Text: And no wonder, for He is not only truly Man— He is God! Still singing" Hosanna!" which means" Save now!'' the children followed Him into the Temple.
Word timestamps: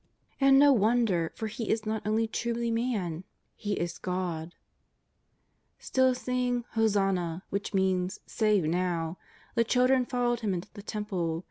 And 0.39 0.57
no 0.57 0.73
wonder, 0.73 1.31
for 1.35 1.45
He 1.45 1.69
is 1.69 1.85
not 1.85 2.01
only 2.07 2.27
truly 2.27 2.71
Man— 2.71 3.23
He 3.65 3.73
is 3.73 3.99
God! 3.99 4.55
Still 5.77 6.15
singing" 6.15 6.65
Hosanna!" 6.73 7.43
which 7.51 7.75
means" 7.75 8.19
Save 8.25 8.63
now!'' 8.63 9.19
the 9.53 9.63
children 9.63 10.05
followed 10.07 10.39
Him 10.39 10.55
into 10.55 10.73
the 10.73 10.81
Temple. 10.81 11.39